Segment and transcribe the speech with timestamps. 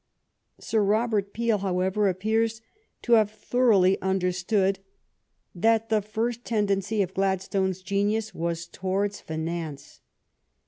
[0.59, 2.59] Sir Robert Peel, however, appears
[3.03, 4.79] to have thoroughly under stood
[5.53, 10.01] that the first tendency of Gladstone's genius was towards finance.